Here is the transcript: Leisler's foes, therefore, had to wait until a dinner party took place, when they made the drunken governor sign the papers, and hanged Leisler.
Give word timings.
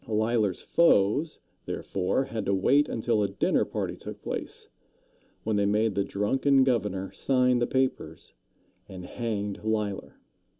Leisler's 0.07 0.63
foes, 0.63 1.41
therefore, 1.67 2.23
had 2.23 2.43
to 2.47 2.55
wait 2.55 2.89
until 2.89 3.21
a 3.21 3.27
dinner 3.29 3.63
party 3.63 3.95
took 3.95 4.19
place, 4.23 4.67
when 5.43 5.57
they 5.57 5.65
made 5.67 5.93
the 5.93 6.03
drunken 6.03 6.63
governor 6.63 7.11
sign 7.11 7.59
the 7.59 7.67
papers, 7.67 8.33
and 8.89 9.05
hanged 9.05 9.63
Leisler. 9.63 10.15